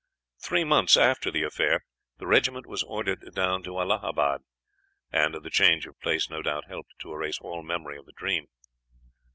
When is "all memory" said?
7.39-7.99